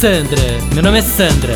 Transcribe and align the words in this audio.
Sandra, 0.00 0.40
meu 0.74 0.82
nome 0.82 0.98
é 0.98 1.02
Sandra. 1.02 1.54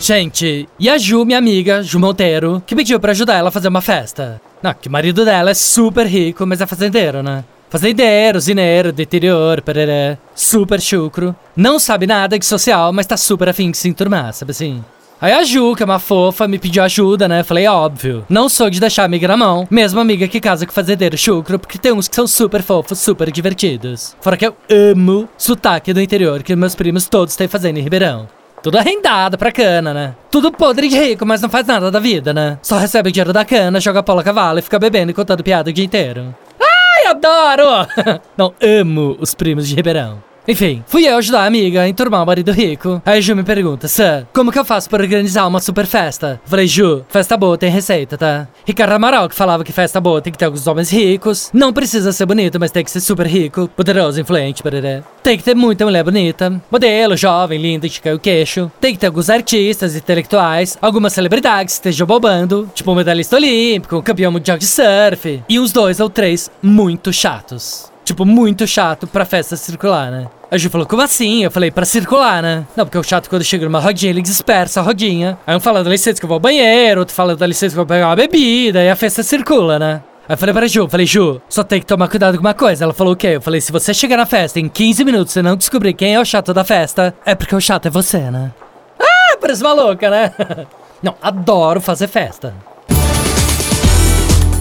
Gente, 0.00 0.68
e 0.78 0.88
a 0.88 0.96
Ju, 0.96 1.24
minha 1.24 1.38
amiga, 1.38 1.82
Ju 1.82 1.98
Monteiro, 1.98 2.62
que 2.66 2.74
pediu 2.74 2.98
pra 2.98 3.12
ajudar 3.12 3.34
ela 3.34 3.50
a 3.50 3.52
fazer 3.52 3.68
uma 3.68 3.82
festa. 3.82 4.40
Não, 4.62 4.72
que 4.72 4.88
o 4.88 4.90
marido 4.90 5.24
dela 5.24 5.50
é 5.50 5.54
super 5.54 6.06
rico, 6.06 6.46
mas 6.46 6.60
é 6.60 6.66
fazendeiro, 6.66 7.22
né? 7.22 7.44
Fazendeiro, 7.68 8.40
zineiro, 8.40 8.92
do 8.92 9.02
interior, 9.02 9.60
pereré. 9.60 10.16
Super 10.34 10.80
chucro. 10.80 11.36
Não 11.54 11.78
sabe 11.78 12.06
nada 12.06 12.38
de 12.38 12.46
social, 12.46 12.92
mas 12.92 13.06
tá 13.06 13.16
super 13.16 13.50
afim 13.50 13.70
de 13.70 13.76
se 13.76 13.88
enturmar, 13.88 14.32
sabe 14.32 14.52
assim? 14.52 14.82
Aí 15.20 15.32
a 15.32 15.42
Ju, 15.42 15.74
que 15.74 15.82
é 15.82 15.86
uma 15.86 15.98
fofa, 15.98 16.46
me 16.46 16.60
pediu 16.60 16.80
ajuda, 16.82 17.26
né? 17.26 17.42
Falei, 17.42 17.66
óbvio. 17.66 18.24
Não 18.28 18.48
sou 18.48 18.70
de 18.70 18.78
deixar 18.78 19.02
amiga 19.02 19.26
na 19.26 19.36
mão. 19.36 19.66
Mesmo 19.68 19.98
amiga 19.98 20.28
que 20.28 20.40
casa 20.40 20.64
com 20.64 20.72
fazendeiro 20.72 21.18
chucro, 21.18 21.58
porque 21.58 21.76
tem 21.76 21.92
uns 21.92 22.06
que 22.06 22.14
são 22.14 22.26
super 22.26 22.62
fofos, 22.62 23.00
super 23.00 23.28
divertidos. 23.32 24.16
Fora 24.20 24.36
que 24.36 24.46
eu 24.46 24.56
amo 24.70 25.28
sotaque 25.36 25.92
do 25.92 26.00
interior 26.00 26.44
que 26.44 26.54
meus 26.54 26.76
primos 26.76 27.08
todos 27.08 27.34
têm 27.34 27.48
fazendo 27.48 27.78
em 27.78 27.82
Ribeirão. 27.82 28.28
Tudo 28.62 28.78
arrendado 28.78 29.36
pra 29.36 29.50
cana, 29.50 29.92
né? 29.92 30.14
Tudo 30.30 30.52
podre 30.52 30.88
de 30.88 30.96
rico, 30.96 31.26
mas 31.26 31.42
não 31.42 31.48
faz 31.48 31.66
nada 31.66 31.90
da 31.90 31.98
vida, 31.98 32.32
né? 32.32 32.58
Só 32.62 32.78
recebe 32.78 33.10
dinheiro 33.10 33.32
da 33.32 33.44
cana, 33.44 33.80
joga 33.80 34.04
polo 34.04 34.20
a 34.20 34.24
cavalo 34.24 34.60
e 34.60 34.62
fica 34.62 34.78
bebendo 34.78 35.10
e 35.10 35.14
contando 35.14 35.42
piada 35.42 35.70
o 35.70 35.72
dia 35.72 35.84
inteiro. 35.84 36.32
Ai, 36.60 37.06
adoro! 37.06 37.88
não, 38.36 38.54
amo 38.62 39.16
os 39.20 39.34
primos 39.34 39.66
de 39.66 39.74
Ribeirão. 39.74 40.27
Enfim, 40.50 40.82
fui 40.86 41.06
eu 41.06 41.18
ajudar 41.18 41.42
a 41.42 41.46
amiga 41.46 41.82
a 41.82 41.88
enturmar 41.88 42.22
o 42.22 42.26
marido 42.26 42.50
rico. 42.52 43.02
Aí 43.04 43.20
Ju 43.20 43.36
me 43.36 43.42
pergunta, 43.42 43.86
Sam, 43.86 44.26
como 44.32 44.50
que 44.50 44.58
eu 44.58 44.64
faço 44.64 44.88
para 44.88 45.02
organizar 45.02 45.46
uma 45.46 45.60
super 45.60 45.84
festa? 45.84 46.40
Falei, 46.46 46.66
Ju, 46.66 47.04
festa 47.06 47.36
boa 47.36 47.58
tem 47.58 47.70
receita, 47.70 48.16
tá? 48.16 48.48
Ricardo 48.64 48.92
Amaral 48.92 49.28
que 49.28 49.34
falava 49.34 49.62
que 49.62 49.72
festa 49.72 50.00
boa 50.00 50.22
tem 50.22 50.32
que 50.32 50.38
ter 50.38 50.46
alguns 50.46 50.66
homens 50.66 50.90
ricos. 50.90 51.50
Não 51.52 51.70
precisa 51.70 52.12
ser 52.12 52.24
bonito, 52.24 52.58
mas 52.58 52.70
tem 52.70 52.82
que 52.82 52.90
ser 52.90 53.00
super 53.00 53.26
rico, 53.26 53.68
poderoso, 53.76 54.18
influente, 54.18 54.62
pereré. 54.62 55.02
Tem 55.22 55.36
que 55.36 55.44
ter 55.44 55.54
muita 55.54 55.84
mulher 55.84 56.02
bonita, 56.02 56.58
modelo, 56.70 57.14
jovem, 57.14 57.60
linda, 57.60 57.86
de 57.86 58.00
cair 58.00 58.14
o 58.14 58.18
queixo. 58.18 58.72
Tem 58.80 58.94
que 58.94 59.00
ter 59.00 59.08
alguns 59.08 59.28
artistas, 59.28 59.94
intelectuais, 59.94 60.78
algumas 60.80 61.12
celebridades 61.12 61.74
que 61.74 61.80
estejam 61.90 62.06
bobando, 62.06 62.70
tipo 62.72 62.90
um 62.90 62.94
medalhista 62.94 63.36
olímpico, 63.36 63.98
um 63.98 64.02
campeão 64.02 64.32
mundial 64.32 64.56
de 64.56 64.66
surf. 64.66 65.42
E 65.46 65.60
uns 65.60 65.72
dois 65.72 66.00
ou 66.00 66.08
três 66.08 66.50
muito 66.62 67.12
chatos. 67.12 67.92
Tipo, 68.02 68.24
muito 68.24 68.66
chato 68.66 69.06
pra 69.06 69.26
festa 69.26 69.54
circular, 69.54 70.10
né? 70.10 70.26
A 70.50 70.56
Ju 70.56 70.70
falou, 70.70 70.86
como 70.86 71.02
assim? 71.02 71.44
Eu 71.44 71.50
falei, 71.50 71.70
pra 71.70 71.84
circular, 71.84 72.42
né? 72.42 72.64
Não, 72.74 72.86
porque 72.86 72.96
o 72.96 73.02
chato 73.02 73.28
quando 73.28 73.44
chega 73.44 73.66
numa 73.66 73.80
rodinha, 73.80 74.08
ele 74.08 74.22
dispersa 74.22 74.80
a 74.80 74.82
rodinha. 74.82 75.38
Aí 75.46 75.54
um 75.54 75.60
fala, 75.60 75.84
dá 75.84 75.90
licença 75.90 76.18
que 76.18 76.24
eu 76.24 76.28
vou 76.28 76.36
ao 76.36 76.40
banheiro, 76.40 77.00
outro 77.00 77.14
fala, 77.14 77.36
dá 77.36 77.46
licença 77.46 77.74
que 77.74 77.78
eu 77.78 77.84
vou 77.84 77.86
pegar 77.86 78.08
uma 78.08 78.16
bebida, 78.16 78.82
e 78.82 78.88
a 78.88 78.96
festa 78.96 79.22
circula, 79.22 79.78
né? 79.78 80.02
Aí 80.26 80.34
eu 80.34 80.38
falei 80.38 80.54
pra 80.54 80.66
Ju, 80.66 80.88
falei, 80.88 81.04
Ju, 81.04 81.40
só 81.50 81.62
tem 81.62 81.80
que 81.80 81.86
tomar 81.86 82.08
cuidado 82.08 82.36
com 82.36 82.40
uma 82.40 82.54
coisa. 82.54 82.84
Ela 82.84 82.94
falou 82.94 83.12
o 83.12 83.16
quê? 83.16 83.28
Eu 83.28 83.42
falei, 83.42 83.60
se 83.60 83.70
você 83.70 83.92
chegar 83.92 84.16
na 84.16 84.24
festa 84.24 84.58
em 84.58 84.70
15 84.70 85.04
minutos 85.04 85.36
e 85.36 85.42
não 85.42 85.54
descobrir 85.54 85.92
quem 85.92 86.14
é 86.14 86.20
o 86.20 86.24
chato 86.24 86.54
da 86.54 86.64
festa, 86.64 87.14
é 87.26 87.34
porque 87.34 87.54
o 87.54 87.60
chato 87.60 87.86
é 87.86 87.90
você, 87.90 88.18
né? 88.30 88.50
Ah, 88.98 89.36
parece 89.38 89.62
maluca, 89.62 90.08
né? 90.08 90.32
não, 91.02 91.14
adoro 91.20 91.78
fazer 91.78 92.08
festa. 92.08 92.54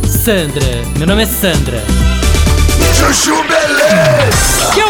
Sandra, 0.06 0.66
meu 0.98 1.08
nome 1.08 1.24
é 1.24 1.26
Sandra. 1.26 1.82
Chuchu 2.94 3.36
Beleza! 3.44 4.37